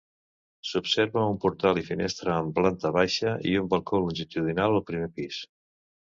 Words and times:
S'observa 0.67 1.25
un 1.33 1.35
portal 1.41 1.79
i 1.81 1.83
finestra 1.89 2.37
en 2.43 2.49
planta 2.59 2.91
baixa 2.95 3.33
i 3.51 3.51
un 3.65 3.67
balcó 3.73 3.99
longitudinal 4.05 4.79
al 4.79 4.83
primer 4.89 5.11
pis. 5.21 5.39